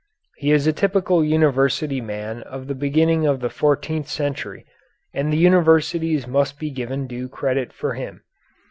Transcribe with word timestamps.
He 0.37 0.51
is 0.51 0.65
a 0.65 0.73
typical 0.73 1.23
university 1.23 2.01
man 2.01 2.41
of 2.41 2.65
the 2.65 2.73
beginning 2.73 3.27
of 3.27 3.39
the 3.39 3.51
fourteenth 3.51 4.07
century, 4.07 4.65
and 5.13 5.31
the 5.31 5.37
universities 5.37 6.25
must 6.25 6.57
be 6.57 6.71
given 6.71 7.05
due 7.05 7.29
credit 7.29 7.71
for 7.71 7.93
him. 7.93 8.23